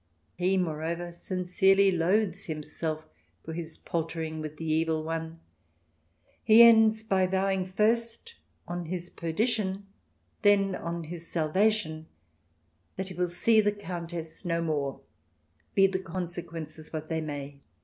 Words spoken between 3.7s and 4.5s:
paltering